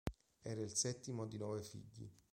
[0.43, 2.09] Era il settimo di nove figli.